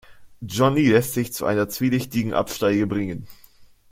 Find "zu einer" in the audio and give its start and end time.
1.31-1.69